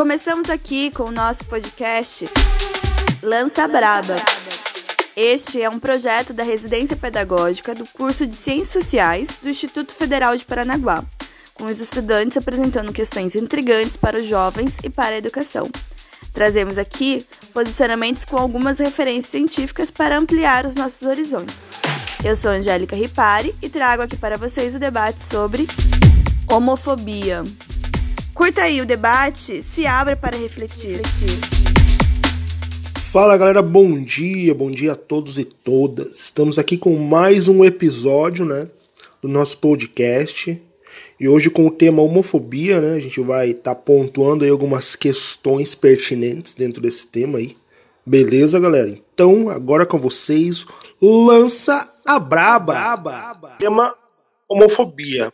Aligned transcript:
Começamos 0.00 0.48
aqui 0.48 0.90
com 0.90 1.02
o 1.02 1.12
nosso 1.12 1.44
podcast 1.44 2.26
Lança 3.22 3.68
Braba. 3.68 4.16
Este 5.14 5.60
é 5.60 5.68
um 5.68 5.78
projeto 5.78 6.32
da 6.32 6.42
residência 6.42 6.96
pedagógica 6.96 7.74
do 7.74 7.86
curso 7.86 8.26
de 8.26 8.34
Ciências 8.34 8.70
Sociais 8.70 9.28
do 9.42 9.50
Instituto 9.50 9.94
Federal 9.94 10.34
de 10.34 10.46
Paranaguá, 10.46 11.04
com 11.52 11.66
os 11.66 11.78
estudantes 11.78 12.38
apresentando 12.38 12.94
questões 12.94 13.36
intrigantes 13.36 13.98
para 13.98 14.16
os 14.16 14.26
jovens 14.26 14.78
e 14.82 14.88
para 14.88 15.16
a 15.16 15.18
educação. 15.18 15.68
Trazemos 16.32 16.78
aqui 16.78 17.26
posicionamentos 17.52 18.24
com 18.24 18.38
algumas 18.38 18.78
referências 18.78 19.30
científicas 19.30 19.90
para 19.90 20.16
ampliar 20.16 20.64
os 20.64 20.76
nossos 20.76 21.02
horizontes. 21.02 21.72
Eu 22.24 22.34
sou 22.36 22.52
Angélica 22.52 22.96
Ripari 22.96 23.54
e 23.60 23.68
trago 23.68 24.02
aqui 24.02 24.16
para 24.16 24.38
vocês 24.38 24.74
o 24.74 24.78
debate 24.78 25.22
sobre 25.22 25.68
homofobia. 26.48 27.44
Curta 28.40 28.62
aí 28.62 28.80
o 28.80 28.86
debate, 28.86 29.62
se 29.62 29.86
abra 29.86 30.16
para 30.16 30.34
refletir. 30.34 31.02
Fala 33.12 33.36
galera, 33.36 33.60
bom 33.60 34.02
dia, 34.02 34.54
bom 34.54 34.70
dia 34.70 34.92
a 34.92 34.96
todos 34.96 35.38
e 35.38 35.44
todas. 35.44 36.18
Estamos 36.20 36.58
aqui 36.58 36.78
com 36.78 36.96
mais 36.96 37.48
um 37.48 37.62
episódio, 37.62 38.46
né, 38.46 38.66
do 39.20 39.28
nosso 39.28 39.58
podcast. 39.58 40.58
E 41.20 41.28
hoje 41.28 41.50
com 41.50 41.66
o 41.66 41.70
tema 41.70 42.00
homofobia, 42.00 42.80
né, 42.80 42.94
a 42.94 42.98
gente 42.98 43.20
vai 43.20 43.50
estar 43.50 43.74
tá 43.74 43.80
pontuando 43.80 44.42
aí 44.42 44.50
algumas 44.50 44.96
questões 44.96 45.74
pertinentes 45.74 46.54
dentro 46.54 46.80
desse 46.80 47.08
tema 47.08 47.36
aí. 47.36 47.54
Beleza, 48.06 48.58
galera? 48.58 48.88
Então, 48.88 49.50
agora 49.50 49.84
com 49.84 49.98
vocês, 49.98 50.64
lança 51.00 51.86
a 52.06 52.18
braba. 52.18 53.36
Tema 53.58 53.94
homofobia 54.48 55.30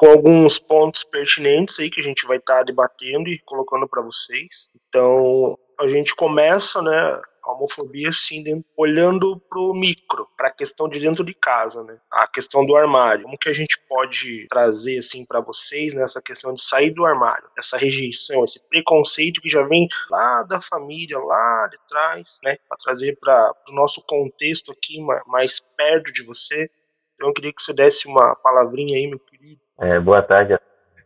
com 0.00 0.06
alguns 0.06 0.58
pontos 0.58 1.04
pertinentes 1.04 1.78
aí 1.78 1.90
que 1.90 2.00
a 2.00 2.02
gente 2.02 2.26
vai 2.26 2.38
estar 2.38 2.60
tá 2.60 2.62
debatendo 2.62 3.28
e 3.28 3.38
colocando 3.40 3.86
para 3.86 4.00
vocês. 4.00 4.70
Então, 4.88 5.58
a 5.78 5.86
gente 5.88 6.16
começa, 6.16 6.80
né, 6.80 7.20
a 7.44 7.52
homofobia 7.52 8.08
assim, 8.08 8.42
dentro, 8.42 8.64
olhando 8.78 9.38
pro 9.50 9.74
micro, 9.74 10.26
para 10.38 10.48
a 10.48 10.52
questão 10.52 10.88
de 10.88 10.98
dentro 10.98 11.22
de 11.22 11.34
casa, 11.34 11.84
né? 11.84 11.98
A 12.10 12.26
questão 12.26 12.64
do 12.64 12.74
armário. 12.76 13.24
Como 13.24 13.36
que 13.36 13.50
a 13.50 13.52
gente 13.52 13.78
pode 13.86 14.46
trazer 14.48 14.96
assim 14.96 15.22
para 15.26 15.42
vocês 15.42 15.92
nessa 15.92 16.18
né, 16.18 16.22
questão 16.24 16.54
de 16.54 16.62
sair 16.62 16.94
do 16.94 17.04
armário, 17.04 17.50
essa 17.58 17.76
rejeição, 17.76 18.42
esse 18.42 18.58
preconceito 18.70 19.42
que 19.42 19.50
já 19.50 19.62
vem 19.64 19.86
lá 20.08 20.42
da 20.44 20.62
família, 20.62 21.18
lá 21.18 21.68
de 21.70 21.76
trás, 21.86 22.38
né? 22.42 22.56
Para 22.66 22.78
trazer 22.78 23.18
para 23.20 23.52
o 23.68 23.74
nosso 23.74 24.02
contexto 24.06 24.72
aqui 24.72 24.98
mais 25.26 25.60
perto 25.76 26.10
de 26.10 26.22
você. 26.22 26.70
Então 27.12 27.28
eu 27.28 27.34
queria 27.34 27.52
que 27.52 27.62
você 27.62 27.74
desse 27.74 28.08
uma 28.08 28.34
palavrinha 28.36 28.96
aí, 28.96 29.06
meu 29.06 29.18
querido, 29.18 29.60
é, 29.80 29.98
boa 29.98 30.22
tarde 30.22 30.54
a 30.54 30.60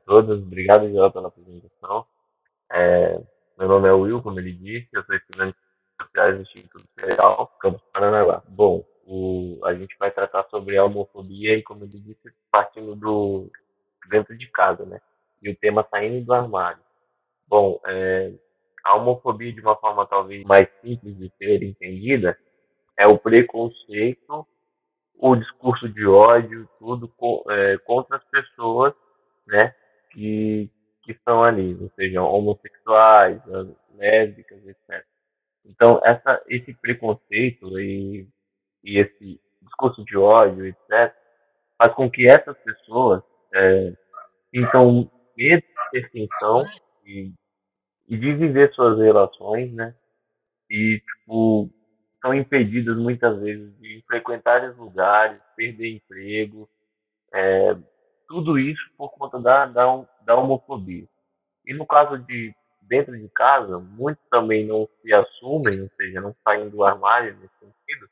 todos, 0.05 0.43
obrigado 0.43 0.91
pela 1.13 1.29
apresentação. 1.29 2.07
É, 2.73 3.21
meu 3.57 3.69
nome 3.69 3.89
é 3.89 3.93
Will, 3.93 4.21
como 4.21 4.41
ele 4.41 4.53
disse, 4.53 4.89
eu 4.93 5.05
sou 5.05 5.15
estudante 5.15 5.57
de 5.57 6.05
sociais 6.05 6.37
do 6.37 6.43
Instituto 6.43 6.85
Federal, 6.99 7.47
Campus 7.61 7.83
Paranaguá. 7.93 8.43
Bom, 8.49 8.85
o, 9.07 9.61
a 9.65 9.75
gente 9.75 9.97
vai 9.99 10.11
tratar 10.11 10.45
sobre 10.51 10.77
a 10.77 10.85
homofobia 10.85 11.57
e, 11.57 11.63
como 11.63 11.85
ele 11.85 12.01
disse, 12.01 12.35
partindo 12.51 12.97
do 12.97 13.49
dentro 14.11 14.37
de 14.37 14.47
casa, 14.49 14.85
né? 14.85 15.01
E 15.41 15.51
o 15.51 15.57
tema 15.57 15.87
saindo 15.91 16.25
do 16.25 16.35
armário. 16.35 16.83
Bom, 17.47 17.81
é, 17.87 18.33
a 18.83 18.97
homofobia, 18.97 19.53
de 19.53 19.61
uma 19.61 19.77
forma 19.77 20.07
talvez 20.07 20.43
mais 20.45 20.69
simples 20.83 21.17
de 21.17 21.33
ser 21.39 21.63
entendida, 21.63 22.37
é 22.99 23.07
o 23.07 23.17
preconceito 23.17 24.47
o 25.27 25.37
discurso 25.37 25.89
de 25.89 26.07
ódio, 26.07 26.69
tudo 26.79 27.11
é, 27.49 27.79
contra 27.79 28.19
as 28.19 28.25
pessoas, 28.25 28.93
né, 29.47 29.75
que, 30.11 30.71
que 31.03 31.13
estão 31.13 31.43
ali, 31.43 31.75
ou 31.81 31.91
seja, 31.97 32.23
homossexuais, 32.23 33.41
lésbicas, 33.95 34.63
etc. 34.67 35.03
Então, 35.65 35.99
essa, 36.05 36.43
esse 36.47 36.75
preconceito 36.75 37.81
e, 37.81 38.29
e 38.85 38.99
esse 38.99 39.41
discurso 39.63 40.05
de 40.05 40.15
ódio, 40.15 40.67
etc., 40.67 41.15
faz 41.79 41.95
com 41.95 42.11
que 42.11 42.31
essas 42.31 42.59
pessoas 42.59 43.23
é, 43.55 43.95
sintam 44.55 45.11
medo 45.35 45.63
de 45.63 45.91
ter 45.91 46.11
tensão 46.11 46.65
e, 47.07 47.33
e 48.07 48.19
de 48.19 48.35
viver 48.35 48.71
suas 48.75 48.99
relações, 48.99 49.73
né? 49.73 49.95
E, 50.69 51.01
tipo, 51.01 51.71
são 52.25 52.33
impedidas 52.33 52.97
muitas 52.97 53.39
vezes 53.39 53.79
de 53.79 54.03
frequentar 54.07 54.65
os 54.71 54.75
lugares, 54.79 55.39
perder 55.55 55.97
emprego, 55.97 56.67
é, 57.35 57.77
tudo 58.27 58.59
isso 58.59 58.83
por 58.97 59.11
conta 59.11 59.39
da, 59.39 59.67
da, 59.67 60.07
da 60.23 60.35
homofobia. 60.35 61.07
E 61.67 61.75
no 61.75 61.87
caso 61.87 62.17
de 62.17 62.55
dentro 62.81 63.15
de 63.15 63.29
casa, 63.29 63.77
muitos 63.77 64.25
também 64.31 64.67
não 64.67 64.89
se 65.03 65.13
assumem, 65.13 65.83
ou 65.83 65.91
seja, 65.99 66.21
não 66.23 66.35
saem 66.43 66.71
do 66.71 66.83
armário 66.83 67.37
nesse 67.39 67.55
sentido, 67.59 68.09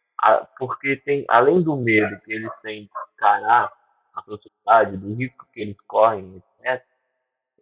porque 0.59 0.97
tem, 0.97 1.25
além 1.29 1.63
do 1.63 1.75
medo 1.75 2.21
que 2.23 2.35
eles 2.35 2.55
têm 2.61 2.83
de 2.83 2.91
encarar 3.15 3.73
a 4.15 4.23
sociedade, 4.23 4.99
do 4.99 5.15
risco 5.15 5.47
que 5.55 5.63
eles 5.63 5.77
correm, 5.87 6.43
etc., 6.61 6.85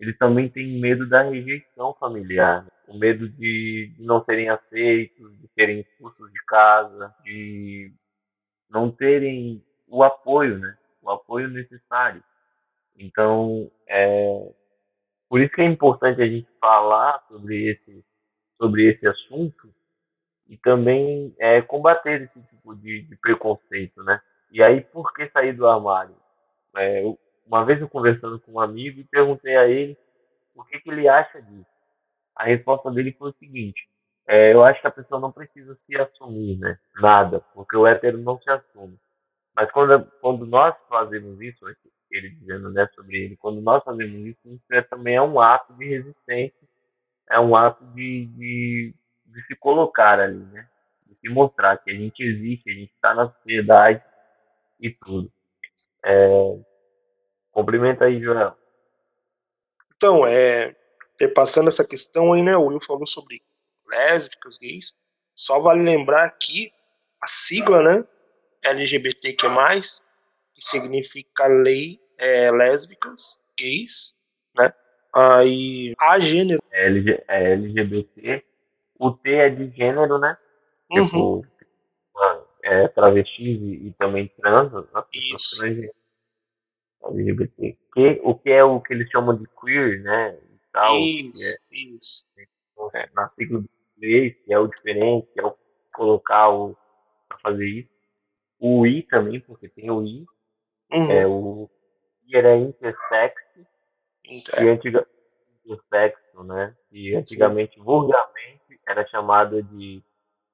eles 0.00 0.16
também 0.16 0.48
têm 0.48 0.80
medo 0.80 1.06
da 1.06 1.22
rejeição 1.22 1.94
familiar, 2.00 2.64
né? 2.64 2.70
o 2.88 2.98
medo 2.98 3.28
de, 3.28 3.92
de 3.96 4.02
não 4.02 4.24
serem 4.24 4.48
aceitos, 4.48 5.38
de 5.38 5.48
serem 5.54 5.80
expulsos 5.80 6.32
de 6.32 6.44
casa, 6.46 7.14
de 7.22 7.92
não 8.70 8.90
terem 8.90 9.62
o 9.86 10.02
apoio, 10.02 10.58
né? 10.58 10.76
O 11.02 11.10
apoio 11.10 11.48
necessário. 11.48 12.22
Então, 12.96 13.70
é, 13.86 14.52
por 15.28 15.40
isso 15.40 15.52
que 15.52 15.60
é 15.60 15.64
importante 15.64 16.22
a 16.22 16.26
gente 16.26 16.48
falar 16.60 17.22
sobre 17.28 17.70
esse, 17.70 18.04
sobre 18.60 18.90
esse 18.90 19.06
assunto 19.06 19.72
e 20.48 20.56
também 20.56 21.34
é, 21.38 21.60
combater 21.62 22.22
esse 22.22 22.40
tipo 22.48 22.74
de, 22.74 23.02
de, 23.02 23.16
preconceito, 23.16 24.02
né? 24.02 24.20
E 24.50 24.62
aí, 24.62 24.80
por 24.80 25.12
que 25.12 25.28
sair 25.28 25.52
do 25.52 25.66
armário? 25.66 26.16
É, 26.76 27.02
uma 27.50 27.64
vez 27.64 27.80
eu 27.80 27.88
conversando 27.88 28.38
com 28.40 28.52
um 28.52 28.60
amigo 28.60 29.00
e 29.00 29.04
perguntei 29.04 29.56
a 29.56 29.66
ele 29.66 29.96
o 30.54 30.64
que, 30.64 30.78
que 30.80 30.90
ele 30.90 31.08
acha 31.08 31.40
disso 31.42 31.80
a 32.40 32.44
resposta 32.44 32.90
dele 32.90 33.14
foi 33.18 33.30
o 33.30 33.34
seguinte: 33.34 33.86
é, 34.26 34.52
eu 34.52 34.62
acho 34.62 34.80
que 34.80 34.86
a 34.86 34.92
pessoa 34.92 35.20
não 35.20 35.30
precisa 35.30 35.76
se 35.86 35.96
assumir, 35.96 36.58
né? 36.58 36.78
Nada, 36.96 37.40
porque 37.54 37.76
o 37.76 37.86
hétero 37.86 38.18
não 38.18 38.40
se 38.40 38.50
assume. 38.50 38.98
Mas 39.54 39.70
quando, 39.72 40.04
quando 40.20 40.46
nós 40.46 40.74
fazemos 40.88 41.40
isso, 41.40 41.66
ele 42.10 42.30
dizendo 42.30 42.70
né, 42.70 42.88
sobre 42.94 43.24
ele, 43.24 43.36
quando 43.36 43.60
nós 43.60 43.82
fazemos 43.84 44.26
isso, 44.26 44.40
isso 44.46 44.64
é, 44.72 44.80
também 44.80 45.16
é 45.16 45.22
um 45.22 45.38
ato 45.38 45.74
de 45.74 45.86
resistência, 45.86 46.68
é 47.28 47.38
um 47.38 47.54
ato 47.54 47.84
de, 47.92 48.26
de, 48.26 48.94
de 49.26 49.46
se 49.46 49.54
colocar 49.56 50.18
ali, 50.18 50.38
né? 50.38 50.66
De 51.06 51.14
se 51.16 51.28
mostrar 51.28 51.76
que 51.78 51.90
a 51.90 51.94
gente 51.94 52.22
existe, 52.22 52.70
a 52.70 52.74
gente 52.74 52.92
está 52.92 53.14
na 53.14 53.28
sociedade 53.30 54.02
e 54.80 54.90
tudo. 54.90 55.30
É, 56.04 56.28
cumprimenta 57.60 58.06
aí, 58.06 58.20
Joel. 58.20 58.56
Então, 59.96 60.26
é, 60.26 60.74
passando 61.34 61.68
essa 61.68 61.84
questão 61.84 62.32
aí, 62.32 62.42
né? 62.42 62.56
O 62.56 62.66
Will 62.66 62.80
falou 62.80 63.06
sobre 63.06 63.42
lésbicas, 63.86 64.58
gays. 64.58 64.94
Só 65.34 65.60
vale 65.60 65.82
lembrar 65.82 66.24
aqui 66.24 66.72
a 67.22 67.26
sigla, 67.26 67.82
né? 67.82 68.04
LGBTQ+, 68.62 69.48
que 70.54 70.62
significa 70.62 71.46
lei 71.46 72.00
é, 72.18 72.50
lésbicas, 72.50 73.40
gays, 73.58 74.16
né? 74.56 74.72
Aí 75.14 75.94
a 75.98 76.18
gênero. 76.18 76.62
É, 76.70 76.86
LG, 76.86 77.24
é 77.28 77.52
LGBT. 77.52 78.44
O 78.98 79.12
T 79.12 79.30
é 79.32 79.50
de 79.50 79.70
gênero, 79.76 80.18
né? 80.18 80.36
Uhum. 80.90 81.04
Tipo, 81.04 81.46
é, 82.62 82.88
travestis 82.88 83.60
e, 83.60 83.88
e 83.88 83.94
também 83.98 84.28
trans, 84.40 84.72
né? 84.72 85.04
Isso. 85.12 85.62
LGBT. 87.04 87.78
Que, 87.92 88.20
o 88.22 88.34
que 88.34 88.50
é 88.50 88.62
o 88.62 88.80
que 88.80 88.92
eles 88.92 89.10
chamam 89.10 89.36
de 89.36 89.46
queer, 89.60 90.02
né? 90.02 90.38
tal. 90.72 90.96
Isso, 90.96 91.46
é, 91.46 91.56
isso. 91.72 92.26
É, 92.94 93.08
na 93.14 93.28
sigla 93.30 93.60
do 93.60 93.70
inglês, 93.96 94.34
que 94.44 94.52
é 94.52 94.58
o 94.58 94.66
diferente, 94.66 95.28
que 95.32 95.40
é 95.40 95.44
o 95.44 95.56
colocar 95.92 96.48
o 96.48 96.76
para 97.28 97.38
fazer 97.38 97.66
isso. 97.66 97.90
O 98.58 98.86
I 98.86 99.02
também, 99.04 99.40
porque 99.40 99.68
tem 99.68 99.90
o 99.90 100.02
I. 100.04 100.24
Uhum. 100.92 101.10
É, 101.10 101.26
o 101.26 101.70
I 102.26 102.36
era 102.36 102.56
intersex, 102.56 103.34
Inter. 104.24 104.62
e 104.62 104.68
antigamente 104.68 105.10
intersexo, 105.64 106.44
né? 106.44 106.76
E 106.90 107.14
antigamente, 107.14 107.74
Sim. 107.74 107.82
vulgarmente, 107.82 108.80
era 108.86 109.06
chamada 109.06 109.62
de 109.62 110.02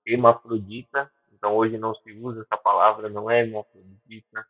hermafrodita. 0.04 1.10
Então 1.32 1.54
hoje 1.54 1.78
não 1.78 1.94
se 1.94 2.12
usa 2.12 2.42
essa 2.42 2.56
palavra, 2.56 3.08
não 3.08 3.30
é 3.30 3.40
hermafrodita, 3.40 4.46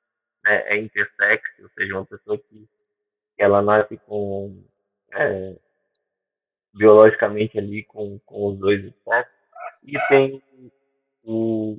né? 0.47 0.63
é 0.67 0.77
intersex, 0.79 1.43
ou 1.61 1.69
seja, 1.71 1.95
uma 1.95 2.07
pessoa 2.07 2.39
que 2.39 2.69
ela 3.39 3.61
nasce 3.63 3.97
com 3.99 4.65
é, 5.13 5.57
biologicamente 6.75 7.59
ali 7.59 7.83
com, 7.85 8.19
com 8.21 8.49
os 8.49 8.59
dois 8.59 8.83
sexos. 9.05 9.35
E 9.83 9.99
tem 10.09 10.43
o, 11.25 11.79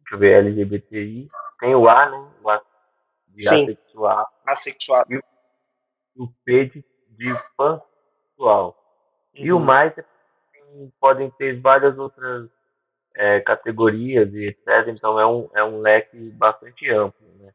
deixa 0.00 0.14
eu 0.14 0.18
ver, 0.18 0.44
LGBTI, 0.44 1.28
tem 1.60 1.74
o 1.74 1.88
A, 1.88 2.08
né? 2.08 2.30
O 2.42 2.50
A 2.50 2.62
de 3.28 3.48
Sim. 3.48 3.64
assexual. 3.64 4.26
Assexual. 4.46 5.04
E 5.10 5.18
o, 6.16 6.28
P 6.44 6.64
de, 6.66 6.84
de 7.10 7.34
pansexual. 7.56 8.82
E 9.34 9.52
o 9.52 9.60
mais 9.60 9.96
é 9.98 10.04
podem 10.98 11.30
ter 11.32 11.60
várias 11.60 11.98
outras 11.98 12.48
é, 13.14 13.40
categorias 13.40 14.32
e 14.34 14.46
etc. 14.48 14.88
Então 14.88 15.18
é 15.18 15.26
um, 15.26 15.48
é 15.54 15.64
um 15.64 15.80
leque 15.80 16.30
bastante 16.30 16.90
amplo. 16.90 17.26
Né? 17.38 17.52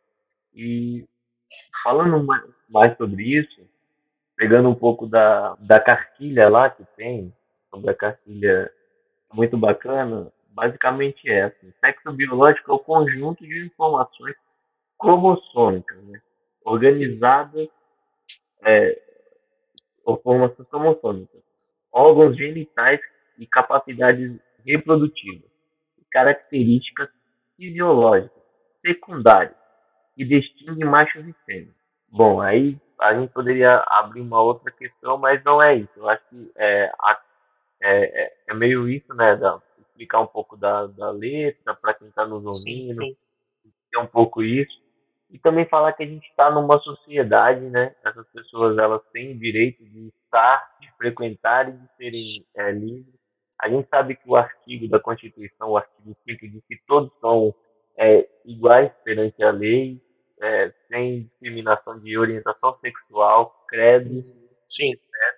E 0.54 1.08
falando 1.84 2.26
mais, 2.70 2.98
sobre 2.98 3.24
isso, 3.24 3.68
pegando 4.36 4.70
um 4.70 4.76
pouco 4.76 5.08
da, 5.08 5.56
da 5.60 5.80
cartilha 5.80 6.50
lá 6.50 6.70
que 6.70 6.84
tem, 6.96 7.34
sobre 7.70 7.92
a 7.92 7.96
cartilha 7.96 8.72
muito 9.34 9.58
bacana, 9.58 10.32
basicamente 10.50 11.30
é 11.30 11.44
assim, 11.44 11.74
sexo 11.80 12.12
biológico 12.12 12.72
é 12.72 12.76
o 12.76 12.80
conjunto 12.80 13.46
de 13.46 13.66
informações 13.66 14.36
cromossômicas, 15.00 15.98
né? 16.04 16.22
organizadas 16.64 17.70
é, 18.64 19.02
informações 20.08 20.68
cromossômicas, 20.68 21.42
órgãos 21.92 22.38
genitais 22.38 23.00
e 23.38 23.48
capacidades 23.48 24.38
reprodutivas, 24.66 25.50
características 26.12 27.10
fisiológicas 27.56 28.42
secundárias 28.86 29.61
que 30.22 30.26
distinguem 30.26 30.88
machos 30.88 31.28
e 31.28 31.34
fêmeas. 31.46 31.74
Bom, 32.08 32.42
aí 32.42 32.78
a 33.00 33.16
gente 33.16 33.34
poderia 33.34 33.84
abrir 33.88 34.22
uma 34.22 34.40
outra 34.40 34.72
questão, 34.72 35.18
mas 35.18 35.44
não 35.44 35.60
é 35.60 35.76
isso. 35.76 35.90
Eu 35.96 36.08
acho 36.08 36.24
que 36.30 36.52
é, 36.56 36.92
é, 37.82 38.24
é, 38.24 38.34
é 38.50 38.54
meio 38.54 38.88
isso, 38.88 39.12
né? 39.16 39.36
Da, 39.36 39.60
explicar 39.80 40.22
um 40.22 40.28
pouco 40.28 40.56
da, 40.56 40.86
da 40.86 41.10
letra 41.10 41.74
para 41.74 41.96
quem 41.96 42.08
está 42.08 42.26
nos 42.26 42.46
ouvindo, 42.46 43.04
é 43.96 43.98
um 43.98 44.06
pouco 44.06 44.44
isso. 44.44 44.80
E 45.32 45.40
também 45.40 45.66
falar 45.66 45.94
que 45.94 46.04
a 46.04 46.08
gente 46.08 46.28
está 46.30 46.52
numa 46.52 46.78
sociedade, 46.80 47.62
né? 47.62 47.96
Essas 48.06 48.28
pessoas 48.28 48.78
elas 48.78 49.02
têm 49.12 49.32
o 49.32 49.40
direito 49.40 49.84
de 49.84 50.10
estar, 50.24 50.78
de 50.80 50.92
frequentar 50.98 51.68
e 51.68 51.72
de 51.72 51.88
serem 51.98 52.46
é, 52.56 52.72
livres. 52.72 53.16
A 53.60 53.68
gente 53.68 53.90
sabe 53.90 54.16
que 54.16 54.30
o 54.30 54.36
artigo 54.36 54.88
da 54.88 55.00
Constituição, 55.00 55.70
o 55.70 55.78
artigo 55.78 56.16
5, 56.28 56.48
diz 56.48 56.64
que 56.68 56.78
todos 56.86 57.12
são 57.20 57.56
é, 57.98 58.28
iguais 58.46 58.92
perante 59.04 59.42
a 59.44 59.52
lei, 59.52 60.02
é, 60.42 60.74
sem 60.88 61.24
discriminação 61.24 62.00
de 62.00 62.18
orientação 62.18 62.78
sexual, 62.80 63.66
credo. 63.68 64.22
Sim. 64.68 64.92
Né? 64.92 65.34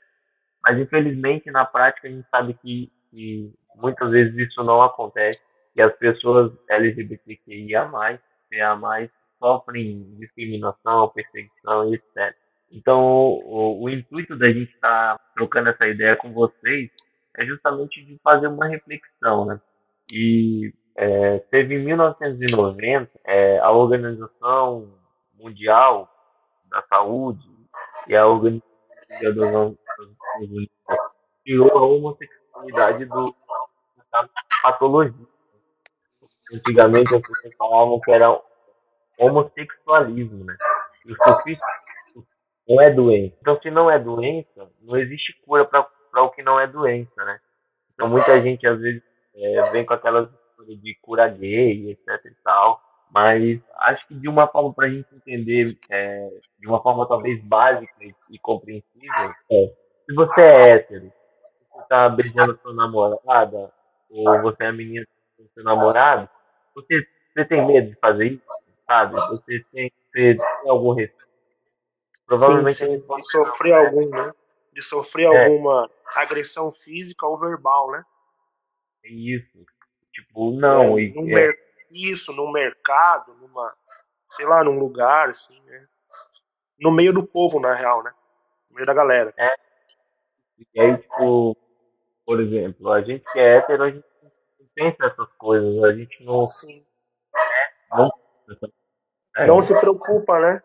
Mas, 0.64 0.80
infelizmente, 0.80 1.52
na 1.52 1.66
prática, 1.66 2.08
a 2.08 2.12
gente 2.12 2.28
sabe 2.30 2.54
que, 2.56 2.92
que 3.12 3.54
muitas 3.76 4.10
vezes 4.12 4.36
isso 4.38 4.64
não 4.64 4.82
acontece 4.82 5.40
e 5.76 5.82
as 5.82 5.94
pessoas 5.98 6.52
LGBTQIA+, 6.70 7.90
PA+, 7.90 9.10
sofrem 9.40 10.16
discriminação, 10.20 11.10
perseguição 11.10 11.92
e 11.92 11.96
etc. 11.96 12.36
Então, 12.72 13.02
o, 13.02 13.84
o 13.84 13.90
intuito 13.90 14.38
da 14.38 14.48
gente 14.48 14.72
estar 14.74 15.18
tá 15.18 15.24
trocando 15.36 15.70
essa 15.70 15.88
ideia 15.88 16.16
com 16.16 16.32
vocês 16.32 16.90
é 17.36 17.46
justamente 17.46 18.04
de 18.06 18.18
fazer 18.24 18.48
uma 18.48 18.68
reflexão, 18.68 19.46
né? 19.46 19.60
E 20.12 20.74
é, 20.96 21.40
teve 21.40 21.76
em 21.76 21.84
1990 21.84 23.10
é, 23.26 23.60
a 23.60 23.72
Organização 23.72 24.94
Mundial 25.34 26.10
da 26.70 26.84
Saúde 26.84 27.48
e 28.08 28.16
a 28.16 28.28
Organização 28.28 29.78
Unidas 30.40 30.70
tirou 31.44 31.78
a 31.78 31.86
homossexualidade 31.86 33.06
do, 33.06 33.36
da 34.12 34.30
patologia. 34.62 35.28
Antigamente 36.54 37.16
as 37.16 37.22
pessoas 37.22 37.56
falavam 37.56 38.00
que 38.00 38.12
era 38.12 38.40
homossexualismo, 39.18 40.44
né? 40.46 40.56
E 41.06 41.14
o 41.14 41.16
sofismo 41.24 41.64
não 42.68 42.82
é 42.82 42.92
doença. 42.92 43.36
Então, 43.42 43.60
se 43.62 43.72
não 43.72 43.90
é 43.90 44.00
doença, 44.00 44.72
não 44.82 44.98
existe 44.98 45.34
cura 45.46 45.66
para 45.66 46.24
o 46.24 46.30
que 46.30 46.44
não 46.44 46.60
é 46.60 46.68
doença, 46.68 47.24
né? 47.26 47.40
Então, 47.94 48.08
muita 48.08 48.40
gente 48.40 48.66
às 48.68 48.80
vezes 48.80 49.02
é, 49.36 49.72
vem 49.72 49.86
com 49.86 49.94
aquelas 49.94 50.30
histórias 50.64 50.82
de 50.82 50.98
cura 51.02 51.28
gay, 51.28 51.92
etc 51.92 52.26
e 52.26 52.36
tal, 52.44 52.82
mas 53.12 53.60
acho 53.82 54.08
que 54.08 54.16
de 54.16 54.28
uma 54.28 54.48
forma 54.48 54.74
para 54.74 54.88
a 54.88 54.90
gente 54.90 55.14
entender, 55.14 55.78
é, 55.90 56.30
de 56.60 56.68
uma 56.68 56.82
forma 56.82 57.08
talvez 57.08 57.44
básica 57.44 57.94
e, 58.02 58.36
e 58.36 58.40
compreensível, 58.40 59.32
é, 59.52 59.74
se 60.06 60.16
você 60.16 60.42
é 60.42 60.70
hétero, 60.70 61.12
você 61.72 61.82
está 61.84 62.10
beijando 62.10 62.60
sua 62.62 62.74
namorada, 62.74 63.72
ou 64.10 64.42
você 64.42 64.64
é 64.64 64.72
menina 64.72 65.06
com 65.38 65.48
seu 65.54 65.64
namorado, 65.64 66.30
você, 66.76 67.06
você 67.34 67.46
tem 67.46 67.66
medo 67.66 67.90
de 67.90 67.96
fazer 68.00 68.28
isso? 68.28 68.74
sabe? 68.86 69.16
Você 69.16 69.66
tem, 69.72 69.92
você 70.12 70.36
tem 70.36 70.70
algum 70.70 70.94
respeito. 70.94 71.34
Provavelmente 72.26 72.74
sim, 72.74 73.00
sim. 73.00 73.16
De 73.16 73.24
sofrer 73.24 73.74
algum, 73.74 74.10
né? 74.10 74.30
De 74.72 74.82
sofrer 74.82 75.28
é. 75.32 75.46
alguma 75.46 75.90
agressão 76.16 76.72
física 76.72 77.26
ou 77.26 77.40
verbal, 77.40 77.92
né? 77.92 78.04
Isso. 79.04 79.66
Tipo, 80.28 80.52
não. 80.52 80.98
É, 80.98 81.02
e, 81.02 81.36
é. 81.36 81.54
Isso, 81.92 82.34
num 82.34 82.52
mercado, 82.52 83.34
numa. 83.36 83.74
Sei 84.30 84.46
lá, 84.46 84.64
num 84.64 84.80
lugar, 84.80 85.30
assim, 85.30 85.60
né? 85.62 85.86
No 86.80 86.92
meio 86.92 87.14
do 87.14 87.26
povo, 87.26 87.60
na 87.60 87.74
real, 87.74 88.04
né? 88.04 88.12
No 88.70 88.76
meio 88.76 88.88
da 88.88 88.94
galera. 88.94 89.34
É. 89.38 89.56
E 90.76 90.82
aí, 90.82 90.98
tipo, 90.98 91.56
por 92.26 92.42
exemplo, 92.42 92.92
a 92.92 93.02
gente 93.02 93.24
que 93.32 93.40
é 93.40 93.58
hétero, 93.58 93.84
a 93.84 93.92
gente 93.92 94.06
não 94.60 94.68
pensa 94.74 95.06
essas 95.06 95.32
coisas, 95.38 95.84
a 95.84 95.94
gente 95.94 96.24
não. 96.24 96.42
Sim. 96.44 96.86
É, 97.36 97.98
não 97.98 98.10
é. 99.36 99.48
Não 99.48 99.62
se 99.62 99.78
preocupa, 99.80 100.40
né? 100.40 100.62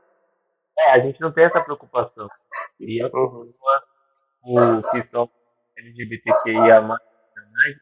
É, 0.79 0.93
a 0.93 0.99
gente 1.01 1.21
não 1.21 1.33
tem 1.33 1.45
essa 1.45 1.63
preocupação. 1.63 2.29
E 2.81 3.03
as 3.03 3.13
uhum. 3.13 3.53
pessoas 4.43 4.91
que 4.91 5.11
são 5.11 5.31
LGBTQIA+, 5.77 7.01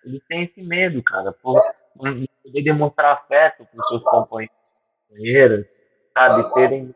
eles 0.05 0.23
têm 0.27 0.45
esse 0.45 0.63
medo, 0.63 1.03
cara, 1.03 1.33
por 1.33 1.61
poder 1.97 2.63
demonstrar 2.63 3.15
afeto 3.15 3.67
para 3.67 3.79
os 3.79 3.89
seus 3.89 4.03
companheiros, 4.03 5.67
sabe? 6.13 6.55
Terem. 6.55 6.95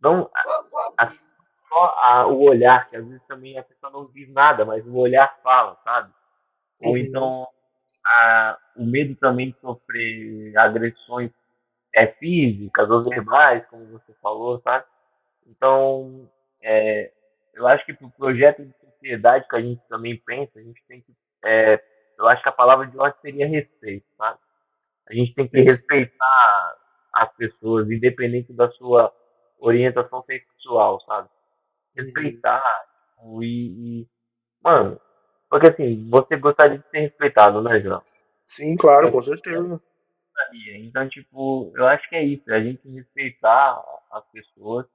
Não, 0.00 0.30
a, 0.34 1.04
a, 1.04 1.06
só 1.68 1.94
a, 1.98 2.26
o 2.26 2.42
olhar, 2.42 2.86
que 2.86 2.96
às 2.96 3.04
vezes 3.04 3.22
também 3.26 3.58
a 3.58 3.62
pessoa 3.62 3.92
não 3.92 4.04
diz 4.04 4.28
nada, 4.30 4.64
mas 4.64 4.86
o 4.86 4.96
olhar 4.96 5.38
fala, 5.42 5.76
sabe? 5.84 6.12
Ou 6.80 6.96
então 6.98 7.48
a, 8.04 8.58
o 8.76 8.84
medo 8.84 9.14
também 9.16 9.50
de 9.50 9.60
sofrer 9.60 10.52
agressões 10.58 11.30
é, 11.94 12.06
físicas 12.06 12.90
ou 12.90 13.02
verbais, 13.02 13.64
como 13.66 13.86
você 13.86 14.12
falou, 14.20 14.60
sabe? 14.60 14.84
Então, 15.46 16.28
é, 16.62 17.08
eu 17.54 17.66
acho 17.66 17.84
que 17.86 17.94
para 17.94 18.06
o 18.06 18.12
projeto 18.12 18.64
de 18.64 18.72
sociedade 18.78 19.46
que 19.48 19.56
a 19.56 19.60
gente 19.60 19.80
também 19.88 20.16
pensa, 20.16 20.58
a 20.58 20.62
gente 20.62 20.82
tem 20.88 21.00
que. 21.00 21.12
É, 21.44 21.82
eu 22.18 22.28
acho 22.28 22.42
que 22.42 22.48
a 22.48 22.52
palavra 22.52 22.86
de 22.86 22.96
ordem 22.98 23.20
seria 23.20 23.46
respeito, 23.46 24.06
sabe? 24.16 24.38
A 25.08 25.14
gente 25.14 25.34
tem 25.34 25.48
que 25.48 25.60
respeitar 25.60 26.76
as 27.12 27.32
pessoas, 27.36 27.90
independente 27.90 28.52
da 28.52 28.70
sua 28.72 29.12
orientação 29.58 30.22
sexual, 30.24 31.00
sabe? 31.02 31.28
Respeitar 31.96 32.62
uhum. 33.18 33.42
e, 33.42 34.00
e, 34.02 34.08
Mano, 34.62 35.00
porque 35.50 35.68
assim, 35.68 36.08
você 36.10 36.36
gostaria 36.36 36.78
de 36.78 36.88
ser 36.88 37.00
respeitado, 37.00 37.62
né, 37.62 37.80
João? 37.80 38.02
Sim, 38.46 38.76
claro, 38.76 39.12
com 39.12 39.22
certeza. 39.22 39.82
Então, 40.76 41.08
tipo, 41.08 41.72
eu 41.76 41.86
acho 41.86 42.08
que 42.08 42.16
é 42.16 42.24
isso, 42.24 42.50
é 42.50 42.56
a 42.56 42.60
gente 42.60 42.88
respeitar 42.88 43.82
as 44.10 44.24
pessoas 44.32 44.86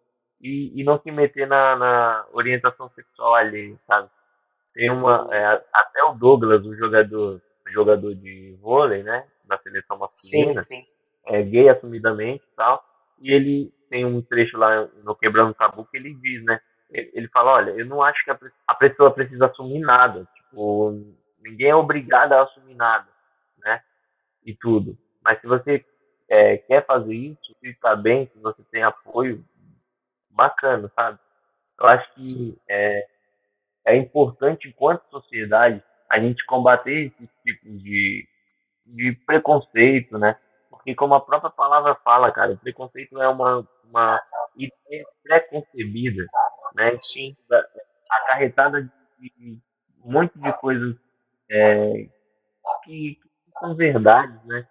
e, 0.41 0.79
e 0.79 0.83
não 0.83 0.99
se 1.01 1.11
meter 1.11 1.47
na, 1.47 1.75
na 1.75 2.25
orientação 2.33 2.89
sexual 2.89 3.35
alheia, 3.35 3.77
sabe? 3.87 4.09
Tem 4.79 4.89
uma. 4.89 5.27
É, 5.29 5.61
até 5.73 6.03
o 6.05 6.13
Douglas, 6.13 6.65
o 6.65 6.73
jogador, 6.73 7.41
jogador 7.67 8.15
de 8.15 8.57
vôlei, 8.61 9.03
né? 9.03 9.27
Da 9.43 9.57
seleção 9.57 9.97
masculina, 9.97 10.63
sim, 10.63 10.81
sim. 10.81 10.91
é 11.25 11.43
gay 11.43 11.67
assumidamente 11.67 12.45
e 12.45 12.55
tal. 12.55 12.81
E 13.19 13.33
ele 13.33 13.73
tem 13.89 14.05
um 14.05 14.21
trecho 14.21 14.57
lá 14.57 14.87
no 15.03 15.13
Quebrando 15.17 15.51
o 15.51 15.53
Tabu 15.53 15.83
que 15.83 15.97
ele 15.97 16.13
diz, 16.13 16.41
né? 16.45 16.61
Ele, 16.89 17.11
ele 17.13 17.27
fala, 17.27 17.55
olha, 17.55 17.71
eu 17.71 17.85
não 17.85 18.01
acho 18.01 18.23
que 18.23 18.31
a, 18.31 18.39
a 18.67 18.73
pessoa 18.73 19.11
precisa 19.11 19.47
assumir 19.47 19.79
nada. 19.79 20.25
Tipo, 20.33 20.93
ninguém 21.41 21.71
é 21.71 21.75
obrigado 21.75 22.31
a 22.31 22.43
assumir 22.43 22.75
nada, 22.75 23.09
né? 23.57 23.83
E 24.45 24.55
tudo. 24.55 24.97
Mas 25.21 25.41
se 25.41 25.47
você 25.47 25.83
é, 26.29 26.55
quer 26.55 26.85
fazer 26.85 27.13
isso, 27.13 27.53
se 27.59 27.67
está 27.67 27.97
bem, 27.97 28.31
se 28.31 28.39
você 28.39 28.63
tem 28.71 28.83
apoio, 28.83 29.43
bacana, 30.29 30.89
sabe? 30.95 31.19
Eu 31.77 31.85
acho 31.85 32.13
que 32.13 32.57
é, 32.69 33.05
é 33.85 33.95
importante, 33.95 34.67
enquanto 34.67 35.09
sociedade, 35.09 35.83
a 36.09 36.19
gente 36.19 36.45
combater 36.45 37.13
esse 37.21 37.29
tipo 37.43 37.69
de, 37.77 38.27
de 38.85 39.13
preconceito, 39.25 40.17
né? 40.17 40.37
Porque 40.69 40.95
como 40.95 41.13
a 41.13 41.21
própria 41.21 41.49
palavra 41.49 41.95
fala, 42.03 42.31
cara, 42.31 42.53
o 42.53 42.57
preconceito 42.57 43.21
é 43.21 43.27
uma, 43.27 43.67
uma 43.83 44.19
ideia 44.55 45.03
pré-concebida, 45.23 46.25
né? 46.75 46.97
Sim. 47.01 47.35
Acarretada 48.09 48.81
de, 49.19 49.59
um 50.03 50.11
monte 50.11 50.37
de 50.39 50.51
coisas 50.59 50.95
é, 51.49 52.07
que, 52.83 53.15
que 53.15 53.59
são 53.59 53.75
verdades, 53.75 54.43
né? 54.45 54.67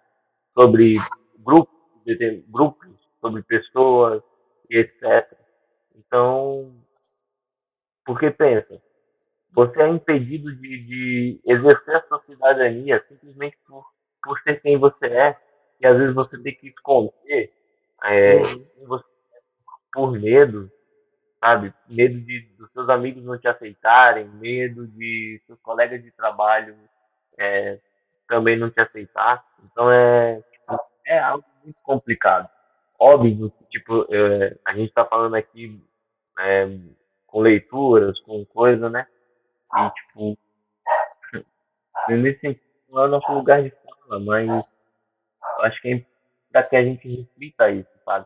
sobre 0.59 0.93
grupos, 1.37 1.73
grupos, 2.49 2.89
sobre 3.21 3.41
pessoas 3.43 4.21
etc. 4.69 5.33
Então, 5.95 6.75
porque 8.05 8.29
pensa, 8.29 8.81
você 9.51 9.81
é 9.81 9.87
impedido 9.87 10.55
de, 10.55 10.85
de 10.85 11.41
exercer 11.45 11.95
a 11.95 12.03
sua 12.03 12.21
cidadania 12.25 12.99
simplesmente 13.07 13.57
por, 13.67 13.85
por 14.23 14.39
ser 14.39 14.61
quem 14.61 14.77
você 14.77 15.07
é, 15.07 15.37
e 15.79 15.87
às 15.87 15.97
vezes 15.97 16.13
você 16.13 16.41
tem 16.41 16.53
que 16.55 16.67
esconder 16.67 17.53
é, 18.03 18.35
uhum. 18.35 18.99
por 19.93 20.11
medo, 20.11 20.69
sabe? 21.39 21.73
Medo 21.87 22.19
de 22.21 22.41
dos 22.57 22.71
seus 22.71 22.89
amigos 22.89 23.23
não 23.23 23.37
te 23.37 23.47
aceitarem, 23.47 24.27
medo 24.29 24.87
de 24.87 25.41
seus 25.47 25.59
colegas 25.61 26.01
de 26.03 26.11
trabalho 26.11 26.75
é, 27.37 27.79
também 28.27 28.57
não 28.57 28.69
te 28.69 28.79
aceitar. 28.79 29.43
Então 29.63 29.91
é, 29.91 30.41
é 31.05 31.19
algo 31.19 31.45
muito 31.63 31.79
complicado. 31.81 32.49
Óbvio, 32.99 33.51
tipo, 33.69 34.05
é, 34.13 34.57
a 34.65 34.73
gente 34.73 34.89
está 34.89 35.05
falando 35.05 35.35
aqui 35.35 35.81
é, 36.37 36.67
com 37.25 37.41
leituras, 37.41 38.19
com 38.21 38.45
coisa, 38.45 38.89
né? 38.89 39.07
E, 39.75 39.91
tipo, 39.91 40.37
nesse 42.09 42.39
sentido, 42.39 42.63
não 42.89 43.03
é 43.03 43.05
o 43.05 43.09
nosso 43.09 43.31
lugar 43.31 43.61
de 43.61 43.69
fala, 43.69 44.19
mas 44.19 44.65
acho 45.61 45.81
que 45.81 45.93
é 45.93 46.05
para 46.51 46.63
que 46.63 46.75
a 46.75 46.83
gente 46.83 47.07
reflita 47.07 47.69
isso, 47.69 47.89
sabe? 48.03 48.25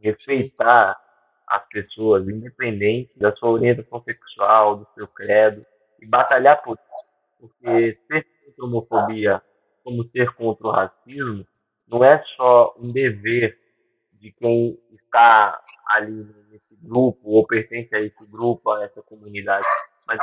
Respeitar 0.00 1.00
as 1.46 1.68
pessoas, 1.68 2.28
independente 2.28 3.18
da 3.18 3.34
sua 3.36 3.50
orientação 3.50 4.02
sexual, 4.02 4.76
do 4.76 4.88
seu 4.94 5.08
credo, 5.08 5.64
e 6.00 6.06
batalhar 6.06 6.62
por 6.62 6.78
isso. 6.78 7.08
Porque 7.40 7.98
ser 8.06 8.24
contra 8.24 8.62
a 8.62 8.64
homofobia, 8.64 9.42
como 9.82 10.08
ser 10.10 10.32
contra 10.34 10.66
o 10.66 10.70
racismo, 10.70 11.46
não 11.86 12.02
é 12.02 12.22
só 12.36 12.74
um 12.78 12.90
dever 12.92 13.58
de 14.12 14.32
quem 14.32 14.78
está 14.92 15.62
ali 15.86 16.26
nesse 16.50 16.76
grupo 16.76 17.30
ou 17.30 17.46
pertence 17.46 17.94
a 17.94 18.00
esse 18.00 18.26
grupo, 18.30 18.70
a 18.70 18.84
essa 18.84 19.02
comunidade, 19.02 19.66
mas. 20.06 20.18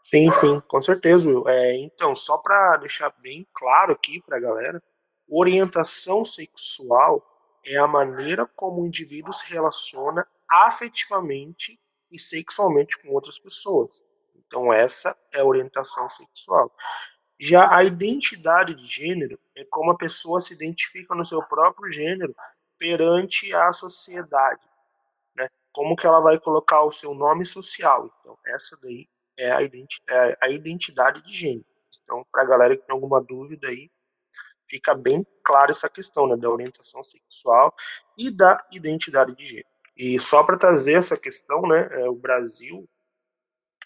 Sim, 0.00 0.30
sim, 0.32 0.60
com 0.66 0.80
certeza. 0.80 1.28
É, 1.46 1.76
então, 1.76 2.16
só 2.16 2.38
para 2.38 2.78
deixar 2.78 3.10
bem 3.18 3.46
claro 3.52 3.92
aqui 3.92 4.22
para 4.22 4.38
a 4.38 4.40
galera, 4.40 4.82
orientação 5.30 6.24
sexual 6.24 7.22
é 7.64 7.76
a 7.76 7.86
maneira 7.86 8.46
como 8.56 8.82
o 8.82 8.86
indivíduo 8.86 9.32
se 9.32 9.52
relaciona 9.52 10.26
afetivamente 10.48 11.78
e 12.10 12.18
sexualmente 12.18 12.98
com 12.98 13.10
outras 13.10 13.38
pessoas. 13.38 14.02
Então, 14.34 14.72
essa 14.72 15.16
é 15.32 15.40
a 15.40 15.44
orientação 15.44 16.08
sexual. 16.08 16.72
Já 17.38 17.74
a 17.74 17.84
identidade 17.84 18.74
de 18.74 18.86
gênero 18.86 19.38
é 19.56 19.64
como 19.70 19.92
a 19.92 19.96
pessoa 19.96 20.40
se 20.40 20.54
identifica 20.54 21.14
no 21.14 21.24
seu 21.24 21.42
próprio 21.46 21.92
gênero 21.92 22.34
perante 22.78 23.54
a 23.54 23.72
sociedade? 23.72 24.60
Como 25.72 25.96
que 25.96 26.06
ela 26.06 26.20
vai 26.20 26.38
colocar 26.38 26.82
o 26.82 26.92
seu 26.92 27.14
nome 27.14 27.44
social. 27.44 28.10
Então, 28.20 28.36
essa 28.46 28.76
daí 28.82 29.08
é 29.38 29.52
a, 29.52 29.62
identi 29.62 30.02
é 30.08 30.36
a 30.40 30.50
identidade 30.50 31.22
de 31.22 31.32
gênero. 31.32 31.64
Então, 32.02 32.24
para 32.30 32.42
a 32.42 32.46
galera 32.46 32.76
que 32.76 32.84
tem 32.84 32.94
alguma 32.94 33.20
dúvida 33.20 33.68
aí, 33.68 33.90
fica 34.68 34.94
bem 34.94 35.26
clara 35.44 35.70
essa 35.70 35.88
questão 35.88 36.26
né, 36.26 36.36
da 36.36 36.50
orientação 36.50 37.02
sexual 37.02 37.74
e 38.18 38.30
da 38.30 38.64
identidade 38.72 39.34
de 39.34 39.46
gênero. 39.46 39.68
E 39.96 40.18
só 40.18 40.42
para 40.42 40.56
trazer 40.56 40.94
essa 40.94 41.16
questão, 41.16 41.62
né, 41.62 41.88
é, 41.92 42.08
o 42.08 42.14
Brasil 42.14 42.88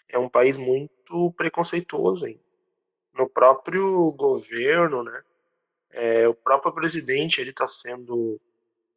é 0.09 0.17
um 0.17 0.29
país 0.29 0.57
muito 0.57 1.31
preconceituoso 1.33 2.25
ainda 2.25 2.45
no 3.17 3.29
próprio 3.29 4.11
governo, 4.11 5.03
né? 5.03 5.23
É, 5.91 6.27
o 6.27 6.33
próprio 6.33 6.73
presidente 6.73 7.39
ele 7.39 7.51
está 7.51 7.67
sendo, 7.67 8.39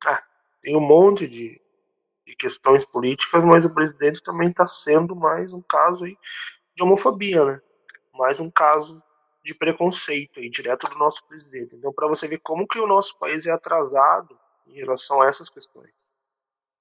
ah, 0.04 0.22
tem 0.60 0.76
um 0.76 0.80
monte 0.80 1.28
de, 1.28 1.60
de 2.28 2.36
questões 2.36 2.84
políticas, 2.84 3.44
mas 3.44 3.64
o 3.64 3.70
presidente 3.70 4.22
também 4.22 4.50
está 4.50 4.66
sendo 4.66 5.16
mais 5.16 5.52
um 5.52 5.62
caso 5.62 6.04
aí 6.04 6.16
de 6.76 6.82
homofobia, 6.82 7.44
né? 7.44 7.60
Mais 8.14 8.38
um 8.38 8.50
caso 8.50 9.02
de 9.44 9.54
preconceito 9.54 10.38
aí, 10.38 10.50
direto 10.50 10.88
do 10.88 10.98
nosso 10.98 11.26
presidente. 11.26 11.74
Então, 11.74 11.92
para 11.92 12.06
você 12.06 12.28
ver 12.28 12.38
como 12.38 12.66
que 12.66 12.78
o 12.78 12.86
nosso 12.86 13.18
país 13.18 13.46
é 13.46 13.50
atrasado 13.50 14.38
em 14.66 14.74
relação 14.74 15.22
a 15.22 15.26
essas 15.26 15.48
questões. 15.48 16.12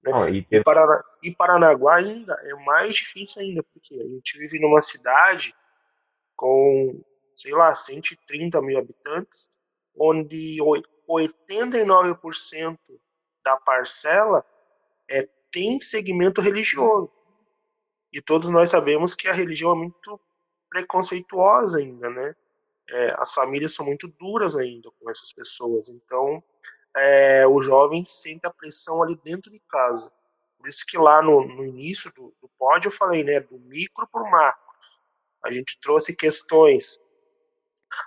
Né? 0.02 0.12
Oh, 0.14 0.28
e, 0.28 0.46
e, 0.50 0.62
Parana, 0.62 1.02
e 1.22 1.34
Paranaguá 1.34 1.96
ainda 1.96 2.36
é 2.42 2.54
mais 2.64 2.94
difícil 2.94 3.42
ainda, 3.42 3.62
porque 3.62 3.94
a 3.94 4.06
gente 4.06 4.38
vive 4.38 4.60
numa 4.60 4.80
cidade 4.80 5.54
com 6.36 7.02
sei 7.38 7.52
lá, 7.52 7.72
130 7.72 8.60
mil 8.60 8.78
habitantes, 8.78 9.48
onde 9.96 10.58
89% 11.08 12.76
da 13.44 13.56
parcela 13.58 14.44
é, 15.08 15.28
tem 15.50 15.80
segmento 15.80 16.40
religioso. 16.40 17.10
E 18.12 18.20
todos 18.20 18.48
nós 18.50 18.70
sabemos 18.70 19.14
que 19.14 19.28
a 19.28 19.32
religião 19.32 19.72
é 19.72 19.76
muito 19.76 20.20
preconceituosa 20.68 21.78
ainda, 21.78 22.08
né? 22.10 22.34
É, 22.90 23.14
as 23.18 23.34
famílias 23.34 23.74
são 23.74 23.84
muito 23.84 24.08
duras 24.08 24.56
ainda 24.56 24.90
com 24.98 25.10
essas 25.10 25.32
pessoas. 25.32 25.88
Então, 25.88 26.42
é, 26.96 27.46
o 27.46 27.60
jovem 27.60 28.04
sente 28.06 28.46
a 28.46 28.50
pressão 28.50 29.02
ali 29.02 29.18
dentro 29.22 29.50
de 29.50 29.60
casa. 29.68 30.10
Por 30.56 30.68
isso 30.68 30.84
que 30.86 30.96
lá 30.96 31.22
no, 31.22 31.46
no 31.46 31.64
início 31.64 32.12
do, 32.14 32.34
do 32.40 32.48
pódio 32.58 32.88
eu 32.88 32.92
falei, 32.92 33.22
né, 33.22 33.40
do 33.40 33.58
micro 33.58 34.08
para 34.10 34.22
o 34.22 34.30
macro. 34.30 34.68
A 35.44 35.52
gente 35.52 35.78
trouxe 35.80 36.16
questões 36.16 36.98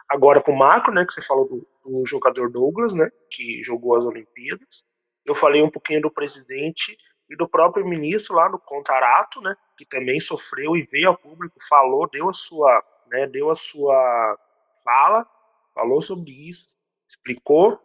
Agora, 0.08 0.42
para 0.42 0.54
o 0.54 0.58
macro, 0.58 0.94
né, 0.94 1.06
que 1.06 1.14
você 1.14 1.22
falou 1.22 1.48
do, 1.48 1.68
do, 1.84 2.06
jogador 2.06 2.52
Douglas, 2.52 2.94
né, 2.94 3.10
que 3.30 3.64
jogou 3.64 3.96
as 3.96 4.06
Olimpíadas. 4.06 4.84
Eu 5.26 5.36
falei 5.36 5.62
um 5.62 5.70
pouquinho 5.70 6.02
do 6.02 6.12
presidente 6.12 6.98
e 7.32 7.36
do 7.38 7.48
próprio 7.48 7.88
ministro 7.88 8.36
lá 8.36 8.50
no 8.50 8.60
Contarato, 8.60 9.40
né, 9.42 9.56
que 9.78 9.86
também 9.86 10.20
sofreu 10.20 10.76
e 10.76 10.84
veio 10.84 11.08
ao 11.08 11.18
público, 11.18 11.56
falou, 11.68 12.10
deu 12.10 12.30
a 12.30 12.34
sua, 12.34 12.84
né, 13.08 13.26
deu 13.26 13.50
a 13.50 13.56
sua 13.56 14.38
fala, 14.84 15.26
falou 15.74 16.02
sobre 16.02 16.30
isso, 16.30 16.68
explicou. 17.08 17.80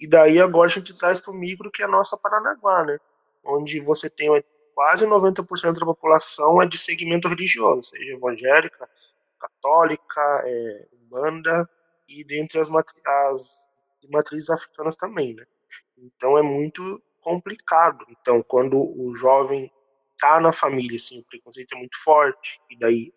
E 0.00 0.08
daí 0.08 0.40
agora 0.40 0.68
a 0.68 0.72
gente 0.72 0.96
traz 0.98 1.20
para 1.20 1.32
o 1.32 1.36
micro, 1.36 1.70
que 1.70 1.82
é 1.82 1.84
a 1.84 1.88
nossa 1.88 2.16
Paranaguá, 2.16 2.84
né, 2.84 2.98
onde 3.44 3.78
você 3.78 4.10
tem 4.10 4.28
quase 4.74 5.06
90% 5.06 5.78
da 5.78 5.86
população 5.86 6.60
é 6.60 6.66
de 6.66 6.76
segmento 6.76 7.28
religioso, 7.28 7.90
seja 7.90 8.12
evangélica, 8.12 8.90
católica, 9.38 10.42
é, 10.44 10.88
Umbanda 10.94 11.70
e 12.08 12.24
dentre 12.24 12.58
as, 12.58 12.70
as 12.72 13.70
matrizes 14.10 14.50
africanas 14.50 14.96
também, 14.96 15.32
né? 15.32 15.44
Então 15.96 16.36
é 16.36 16.42
muito 16.42 17.00
complicado. 17.24 18.04
Então, 18.10 18.42
quando 18.42 18.76
o 18.76 19.14
jovem 19.14 19.72
tá 20.18 20.38
na 20.38 20.52
família, 20.52 20.96
assim, 20.96 21.20
o 21.20 21.24
preconceito 21.24 21.74
é 21.74 21.78
muito 21.78 21.96
forte, 22.04 22.60
e 22.70 22.78
daí 22.78 23.12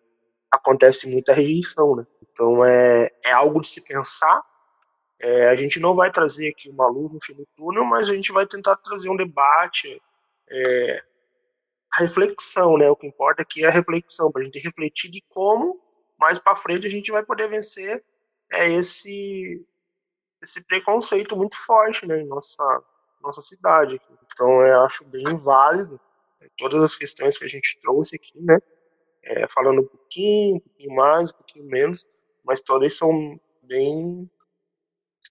acontece 0.50 1.08
muita 1.08 1.32
rejeição, 1.32 1.94
né? 1.94 2.06
Então 2.22 2.64
é, 2.64 3.10
é 3.24 3.32
algo 3.32 3.60
de 3.60 3.68
se 3.68 3.82
pensar. 3.82 4.42
É, 5.20 5.48
a 5.48 5.54
gente 5.56 5.78
não 5.78 5.94
vai 5.94 6.10
trazer 6.10 6.48
aqui 6.48 6.70
uma 6.70 6.88
luz 6.88 7.12
no 7.12 7.18
fim 7.22 7.34
do 7.34 7.46
túnel, 7.56 7.84
mas 7.84 8.08
a 8.08 8.14
gente 8.14 8.32
vai 8.32 8.46
tentar 8.46 8.76
trazer 8.76 9.10
um 9.10 9.16
debate, 9.16 10.00
é, 10.50 11.02
reflexão, 11.98 12.78
né? 12.78 12.88
O 12.88 12.96
que 12.96 13.06
importa 13.06 13.42
aqui 13.42 13.64
é 13.64 13.68
a 13.68 13.70
reflexão, 13.70 14.32
para 14.32 14.42
a 14.42 14.44
gente 14.44 14.58
refletir 14.58 15.10
de 15.10 15.22
como 15.28 15.78
mais 16.18 16.38
para 16.38 16.56
frente 16.56 16.86
a 16.86 16.90
gente 16.90 17.12
vai 17.12 17.24
poder 17.24 17.48
vencer 17.48 18.04
é 18.50 18.68
esse 18.72 19.64
esse 20.42 20.60
preconceito 20.62 21.36
muito 21.36 21.56
forte 21.56 22.06
né, 22.06 22.20
em 22.20 22.26
nossa, 22.26 22.62
nossa 23.22 23.40
cidade. 23.40 23.98
Então, 24.32 24.62
eu 24.62 24.80
acho 24.82 25.04
bem 25.04 25.24
válido 25.36 26.00
é, 26.40 26.46
todas 26.56 26.82
as 26.82 26.96
questões 26.96 27.38
que 27.38 27.44
a 27.44 27.48
gente 27.48 27.78
trouxe 27.80 28.16
aqui, 28.16 28.40
né? 28.40 28.58
É, 29.24 29.46
falando 29.48 29.82
um 29.82 29.86
pouquinho, 29.86 30.56
um 30.56 30.60
pouquinho 30.60 30.94
mais, 30.94 31.30
um 31.30 31.36
pouquinho 31.36 31.66
menos, 31.66 32.06
mas 32.44 32.62
todas 32.62 32.96
são 32.96 33.38
bem, 33.62 34.30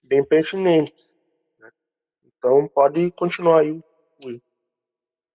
bem 0.04 0.24
pertinentes. 0.24 1.16
Né? 1.58 1.70
Então, 2.24 2.68
pode 2.68 3.10
continuar 3.12 3.60
aí, 3.60 3.80
Will. 4.24 4.40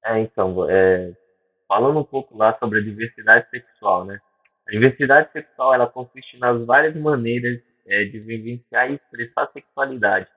É, 0.06 0.20
então, 0.20 0.70
é, 0.70 1.14
falando 1.68 2.00
um 2.00 2.06
pouco 2.06 2.38
lá 2.38 2.58
sobre 2.60 2.80
a 2.80 2.84
diversidade 2.84 3.50
sexual, 3.50 4.06
né? 4.06 4.20
A 4.68 4.72
diversidade 4.72 5.32
sexual 5.32 5.74
ela 5.74 5.88
consiste 5.88 6.38
nas 6.38 6.66
várias 6.66 6.96
maneiras 6.96 7.62
é, 7.86 8.06
de 8.06 8.20
vivenciar 8.20 8.92
e 8.92 8.96
expressar 8.96 9.44
a 9.44 9.52
sexualidade. 9.52 10.28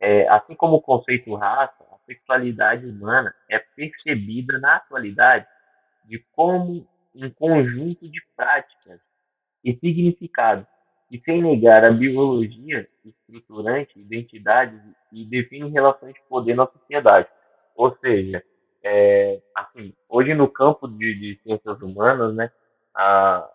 É, 0.00 0.28
assim 0.28 0.54
como 0.54 0.76
o 0.76 0.82
conceito 0.82 1.34
raça, 1.34 1.84
a 1.92 1.98
sexualidade 2.06 2.86
humana 2.86 3.34
é 3.50 3.58
percebida 3.58 4.58
na 4.58 4.76
atualidade 4.76 5.46
de 6.04 6.18
como 6.32 6.86
um 7.14 7.30
conjunto 7.30 8.08
de 8.08 8.22
práticas 8.36 9.00
e 9.64 9.74
significados, 9.74 10.66
e 11.10 11.18
sem 11.20 11.42
negar 11.42 11.84
a 11.84 11.90
biologia 11.90 12.88
estruturante, 13.04 13.98
identidades 13.98 14.80
e 15.12 15.24
define 15.24 15.70
relações 15.70 16.14
de 16.14 16.20
poder 16.28 16.54
na 16.54 16.66
sociedade. 16.66 17.28
Ou 17.74 17.96
seja, 17.96 18.42
é, 18.82 19.40
assim, 19.54 19.92
hoje 20.08 20.34
no 20.34 20.48
campo 20.48 20.86
de, 20.86 21.14
de 21.14 21.40
ciências 21.42 21.80
humanas, 21.80 22.34
né, 22.34 22.50
a, 22.94 23.50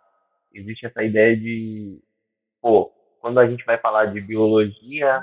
existe 0.53 0.85
essa 0.85 1.03
ideia 1.03 1.35
de, 1.37 1.99
pô, 2.61 2.91
quando 3.23 3.39
a 3.39 3.47
gente 3.47 3.63
vai 3.63 3.77
falar 3.77 4.07
de 4.07 4.19
biologia, 4.19 5.15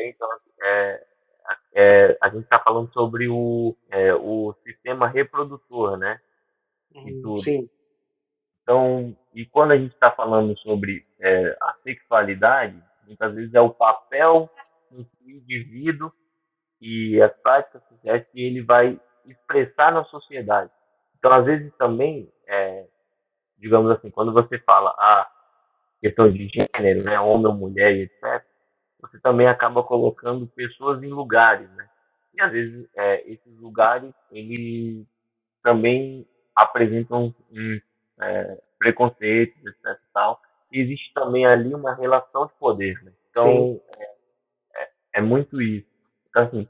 então, 0.00 0.28
é, 0.62 1.06
é, 1.74 2.18
a 2.20 2.28
gente 2.28 2.44
está 2.44 2.60
falando 2.60 2.88
sobre 2.92 3.28
o, 3.28 3.76
é, 3.90 4.14
o 4.14 4.54
sistema 4.62 5.08
reprodutor, 5.08 5.96
né? 5.96 6.20
Uhum, 6.94 7.34
sim. 7.34 7.68
Então, 8.62 9.16
e 9.34 9.44
quando 9.44 9.72
a 9.72 9.76
gente 9.76 9.92
está 9.92 10.12
falando 10.12 10.56
sobre 10.60 11.04
é, 11.18 11.56
a 11.60 11.74
sexualidade, 11.82 12.80
muitas 13.04 13.34
vezes 13.34 13.54
é 13.54 13.60
o 13.60 13.70
papel 13.70 14.48
do 14.88 15.04
indivíduo 15.26 16.12
e 16.80 17.20
as 17.20 17.36
práticas 17.38 17.82
sociais 17.88 18.24
que 18.30 18.40
ele 18.40 18.62
vai 18.62 19.00
expressar 19.26 19.90
na 19.90 20.04
sociedade. 20.04 20.70
Então, 21.18 21.32
às 21.32 21.44
vezes 21.44 21.74
também, 21.76 22.32
é, 22.46 22.86
digamos 23.58 23.90
assim, 23.90 24.12
quando 24.12 24.32
você 24.32 24.60
fala 24.60 24.94
ah, 24.96 25.28
questão 26.00 26.30
de 26.30 26.48
gênero, 26.48 27.04
né, 27.04 27.20
homem 27.20 27.46
ou 27.46 27.54
mulher, 27.54 27.92
etc., 27.92 28.44
você 29.00 29.18
também 29.18 29.46
acaba 29.46 29.82
colocando 29.82 30.46
pessoas 30.48 31.02
em 31.02 31.08
lugares, 31.08 31.68
né? 31.70 31.88
E 32.34 32.40
às 32.40 32.52
vezes 32.52 32.88
é, 32.96 33.30
esses 33.30 33.58
lugares 33.58 34.12
eles 34.30 35.06
também 35.62 36.26
apresentam 36.54 37.34
um, 37.50 37.80
é, 38.20 38.58
preconceitos, 38.78 39.56
etc. 39.64 39.98
Tal. 40.12 40.40
E 40.72 40.80
existe 40.80 41.12
também 41.14 41.46
ali 41.46 41.74
uma 41.74 41.94
relação 41.94 42.46
de 42.46 42.52
poder, 42.54 43.02
né? 43.02 43.12
Então 43.30 43.80
é, 43.98 44.04
é, 44.76 44.90
é, 45.14 45.20
muito 45.20 45.60
isso. 45.60 45.88
Então, 46.28 46.42
assim, 46.44 46.68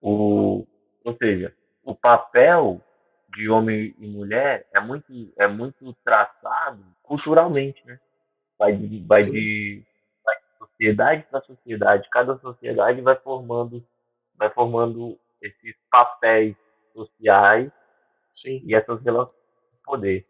o, 0.00 0.66
ou 1.04 1.16
seja, 1.16 1.54
o 1.84 1.94
papel 1.94 2.80
de 3.34 3.48
homem 3.48 3.94
e 3.98 4.06
mulher 4.06 4.66
é 4.72 4.80
muito 4.80 5.32
é 5.36 5.46
muito 5.46 5.92
traçado 6.04 6.84
culturalmente, 7.02 7.84
né? 7.86 8.00
Vai 8.60 8.76
de, 8.76 9.02
vai 9.06 9.24
de, 9.24 9.82
vai 10.22 10.36
de 10.36 10.58
sociedade 10.58 11.26
para 11.30 11.40
sociedade. 11.40 12.08
Cada 12.10 12.38
sociedade 12.38 13.00
vai 13.00 13.16
formando 13.16 13.82
vai 14.36 14.50
formando 14.50 15.18
esses 15.40 15.74
papéis 15.90 16.56
sociais 16.94 17.70
Sim. 18.32 18.62
e 18.66 18.74
essas 18.74 19.02
relações 19.02 19.36
de 19.72 19.78
poder. 19.82 20.26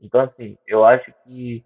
Então, 0.00 0.20
assim, 0.20 0.58
eu 0.66 0.84
acho 0.84 1.12
que, 1.24 1.64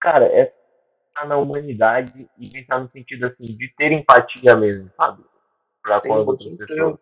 cara, 0.00 0.26
é 0.26 0.46
pensar 0.46 1.26
na 1.26 1.36
humanidade 1.36 2.28
e 2.38 2.48
pensar 2.48 2.80
no 2.80 2.90
sentido, 2.90 3.26
assim, 3.26 3.44
de 3.44 3.74
ter 3.76 3.92
empatia 3.92 4.56
mesmo, 4.56 4.90
sabe? 4.96 5.24
Pra 5.82 5.98
Sim, 6.00 6.08
com 6.08 6.14
as 6.14 6.28
outras 6.28 6.56
pessoas. 6.56 6.98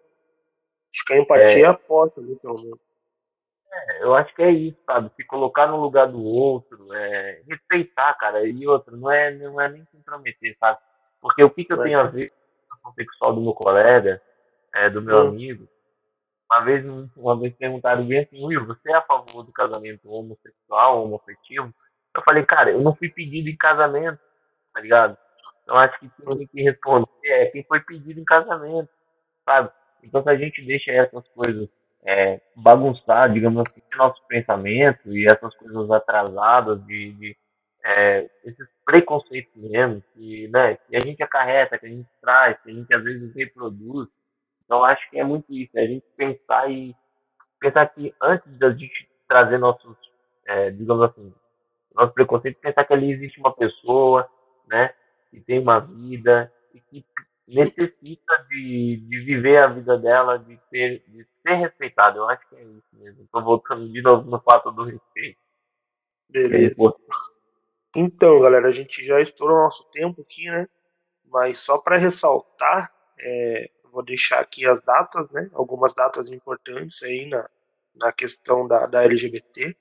Acho 0.93 1.05
que 1.05 1.13
a 1.13 1.19
empatia 1.19 1.59
é, 1.59 1.63
é 1.63 1.67
a 1.67 1.75
porta, 1.75 2.21
ali, 2.21 2.37
pelo 2.37 2.61
menos. 2.63 2.88
É, 3.71 4.03
eu 4.03 4.15
acho 4.15 4.35
que 4.35 4.43
é 4.43 4.51
isso, 4.51 4.79
sabe? 4.87 5.11
Se 5.17 5.25
colocar 5.25 5.67
no 5.67 5.77
lugar 5.77 6.07
do 6.07 6.23
outro, 6.23 6.93
é, 6.95 7.43
respeitar, 7.49 8.15
cara. 8.15 8.47
E 8.47 8.67
outro, 8.67 8.97
não 8.97 9.11
é, 9.11 9.31
não 9.31 9.61
é 9.61 9.69
nem 9.69 9.85
se 9.87 9.97
intrometer, 9.97 10.57
sabe? 10.59 10.79
Porque 11.21 11.43
o 11.43 11.51
que, 11.51 11.65
que 11.65 11.73
eu 11.73 11.83
tenho 11.83 11.99
a 11.99 12.05
ver 12.05 12.33
com 12.83 12.89
a 12.89 12.93
sexual 12.93 13.35
do 13.35 13.41
meu 13.41 13.53
colega, 13.53 14.21
é, 14.75 14.89
do 14.89 15.03
meu 15.03 15.17
hum. 15.17 15.29
amigo, 15.29 15.69
uma 16.51 16.61
vez, 16.61 16.85
uma 17.15 17.39
vez 17.39 17.55
perguntaram 17.57 18.07
bem 18.07 18.21
assim, 18.21 18.43
Will, 18.43 18.65
você 18.65 18.91
é 18.91 18.95
a 18.95 19.03
favor 19.03 19.43
do 19.43 19.53
casamento 19.53 20.11
homossexual, 20.11 21.05
homoafetivo? 21.05 21.75
Eu 22.15 22.23
falei, 22.23 22.45
cara, 22.47 22.71
eu 22.71 22.81
não 22.81 22.97
fui 22.97 23.11
pedido 23.11 23.51
em 23.51 23.57
casamento, 23.57 24.19
tá 24.73 24.81
ligado? 24.81 25.17
Então 25.63 25.77
acho 25.77 26.01
que 26.01 26.09
quem 26.09 26.39
tem 26.39 26.47
que 26.47 26.63
responder 26.63 27.11
é 27.27 27.47
quem 27.47 27.63
foi 27.65 27.81
pedido 27.81 28.19
em 28.19 28.25
casamento, 28.25 28.89
sabe? 29.45 29.71
Então 30.03 30.23
se 30.23 30.31
a 30.31 30.37
gente 30.37 30.65
deixa 30.65 30.91
essas 30.91 31.29
coisas 31.29 31.69
é, 32.05 32.41
bagunçar, 32.57 33.33
digamos 33.33 33.63
assim, 33.69 33.83
nosso 33.97 34.23
pensamento 34.27 35.13
e 35.13 35.27
essas 35.27 35.55
coisas 35.57 35.91
atrasadas 35.91 36.85
de, 36.87 37.13
de 37.13 37.37
é, 37.85 38.29
esses 38.45 38.69
preconceitos 38.85 39.53
mesmo 39.57 40.03
que, 40.15 40.49
né, 40.49 40.77
que 40.77 40.97
a 40.97 41.01
gente 41.01 41.23
acarreta, 41.23 41.79
que 41.79 41.87
a 41.87 41.89
gente 41.89 42.09
traz, 42.21 42.57
que 42.63 42.71
a 42.71 42.75
gente 42.75 42.95
às 42.95 43.03
vezes 43.03 43.35
reproduz, 43.35 44.09
então, 44.69 44.85
acho 44.85 45.09
que 45.09 45.19
é 45.19 45.25
muito 45.25 45.51
isso, 45.51 45.71
é 45.79 45.83
a 45.83 45.87
gente 45.87 46.05
pensar 46.15 46.71
e 46.71 46.95
pensar 47.59 47.87
que 47.87 48.15
antes 48.21 48.59
da 48.59 48.71
gente 48.71 49.09
trazer 49.27 49.57
nossos, 49.57 49.97
é, 50.47 50.71
digamos 50.71 51.03
assim, 51.05 51.33
nosso 51.95 52.13
preconceito, 52.13 52.61
pensar 52.61 52.85
que 52.85 52.93
ali 52.93 53.11
existe 53.11 53.41
uma 53.41 53.51
pessoa, 53.51 54.29
né, 54.69 54.93
que 55.31 55.41
tem 55.41 55.59
uma 55.59 55.81
vida 55.81 56.53
e 56.75 56.81
que 56.81 57.03
necessita 57.49 58.47
de, 58.49 59.05
de 59.09 59.21
viver 59.25 59.59
a 59.59 59.69
vida 59.69 59.97
dela, 59.99 60.39
de 60.39 60.61
ser, 60.71 61.03
de 61.09 61.27
ser 61.43 61.55
respeitada. 61.55 62.19
Eu 62.19 62.29
acho 62.29 62.47
que 62.49 62.57
é 62.57 62.63
isso 62.63 62.89
mesmo. 62.93 63.25
Estou 63.25 63.43
voltando 63.43 63.91
de 63.91 64.03
novo 64.03 64.31
no 64.31 64.41
fato 64.41 64.71
do 64.71 64.85
respeito. 64.85 65.39
Beleza. 66.29 66.95
Então, 67.97 68.41
galera, 68.41 68.69
a 68.69 68.73
gente 68.73 69.03
já 69.03 69.21
estourou 69.21 69.59
nosso 69.59 69.91
tempo 69.91 70.21
aqui, 70.21 70.51
né? 70.51 70.69
Mas 71.25 71.59
só 71.59 71.79
para 71.79 71.97
ressaltar, 71.97 72.93
é, 73.19 73.71
vou 73.91 74.05
deixar 74.05 74.41
aqui 74.41 74.67
as 74.67 74.81
datas, 74.81 75.31
né? 75.31 75.49
Algumas 75.53 75.95
datas 75.95 76.31
importantes 76.31 77.03
aí 77.03 77.27
na, 77.27 77.49
na 77.95 78.13
questão 78.13 78.69
da, 78.69 78.87
da 78.87 79.05
LGBT, 79.05 79.75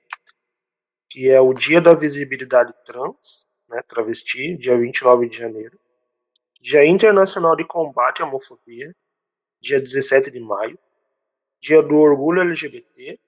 que 1.10 1.30
é 1.30 1.40
o 1.40 1.52
Dia 1.52 1.80
da 1.80 1.94
Visibilidade 1.94 2.72
Trans, 2.84 3.46
né, 3.68 3.82
travesti, 3.86 4.56
dia 4.56 4.76
29 4.76 5.28
de 5.28 5.38
janeiro. 5.38 5.78
Dia 6.60 6.84
Internacional 6.84 7.54
de 7.56 7.66
Combate 7.66 8.22
à 8.22 8.26
Homofobia, 8.26 8.94
dia 9.60 9.80
17 9.80 10.30
de 10.30 10.40
maio. 10.40 10.78
Dia 11.60 11.82
do 11.82 11.96
Orgulho 11.96 12.42
LGBT, 12.42 13.18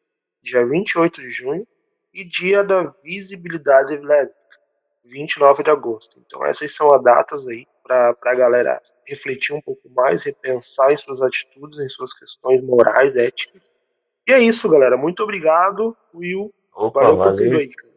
dia 0.42 0.66
28 0.66 1.20
de 1.20 1.30
junho. 1.30 1.66
E 2.12 2.24
Dia 2.24 2.64
da 2.64 2.92
Visibilidade 3.04 3.96
Lésbica, 3.96 4.58
29 5.04 5.62
de 5.62 5.70
agosto. 5.70 6.20
Então 6.26 6.44
essas 6.44 6.74
são 6.74 6.92
as 6.92 7.00
datas 7.02 7.46
aí 7.46 7.68
para 7.84 8.16
a 8.20 8.34
galera 8.34 8.82
refletir 9.06 9.54
um 9.54 9.60
pouco 9.60 9.88
mais, 9.90 10.24
repensar 10.24 10.92
em 10.92 10.96
suas 10.96 11.22
atitudes, 11.22 11.78
em 11.78 11.88
suas 11.88 12.12
questões 12.12 12.62
morais, 12.64 13.16
éticas. 13.16 13.80
E 14.28 14.32
é 14.32 14.40
isso, 14.40 14.68
galera. 14.68 14.96
Muito 14.96 15.22
obrigado, 15.22 15.96
Will. 16.14 16.52
Opa, 16.74 17.00
valeu, 17.00 17.16
valeu. 17.16 17.32
por 17.32 17.44
tudo 17.44 17.58
aí, 17.58 17.68
cara. 17.68 17.90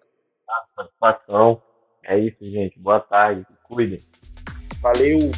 Satisfação. 0.76 1.62
É 2.04 2.20
isso, 2.20 2.40
gente. 2.40 2.80
Boa 2.80 3.00
tarde. 3.00 3.46
Cuidem. 3.64 4.00
Valeu. 4.84 5.32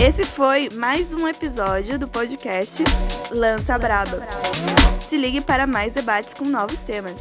Esse 0.00 0.24
foi 0.24 0.68
mais 0.76 1.12
um 1.12 1.26
episódio 1.26 1.98
do 1.98 2.06
podcast 2.06 2.84
Lança 3.32 3.76
Braba. 3.76 4.22
Se 5.08 5.16
ligue 5.16 5.40
para 5.40 5.66
mais 5.66 5.92
debates 5.92 6.34
com 6.34 6.44
novos 6.44 6.78
temas. 6.82 7.20